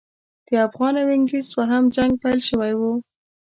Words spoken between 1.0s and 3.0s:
او انګلیس دوهم جنګ پیل شوی وو.